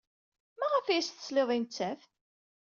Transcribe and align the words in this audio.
Maɣef 0.59 0.85
ay 0.87 0.99
as-teslid 0.99 1.49
i 1.55 1.59
nettat? 1.59 2.01